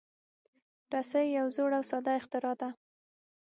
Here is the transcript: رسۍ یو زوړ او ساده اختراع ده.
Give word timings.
رسۍ 0.93 1.25
یو 1.37 1.47
زوړ 1.55 1.69
او 1.77 1.83
ساده 1.91 2.11
اختراع 2.19 2.55
ده. 2.61 2.69